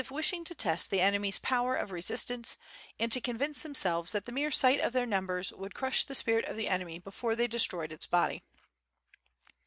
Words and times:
wishing 0.09 0.43
to 0.43 0.55
test 0.55 0.89
the 0.89 0.99
enemy's 0.99 1.37
power 1.37 1.75
of 1.75 1.91
resistance 1.91 2.57
and 2.99 3.11
to 3.11 3.21
con 3.21 3.37
vince 3.37 3.61
themselves 3.61 4.13
that 4.13 4.25
the 4.25 4.31
mere 4.31 4.49
sight 4.49 4.79
of 4.79 4.93
their 4.93 5.05
numbers 5.05 5.53
would 5.53 5.75
crush 5.75 6.03
the 6.03 6.15
spirit 6.15 6.43
of 6.45 6.57
the 6.57 6.67
enemy 6.67 6.97
before 6.97 7.35
they 7.35 7.45
destroyed 7.45 7.91
its 7.91 8.07
body. 8.07 8.41